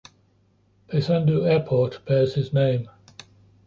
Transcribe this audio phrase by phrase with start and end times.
[0.87, 2.89] Paysandú Airport bears his name.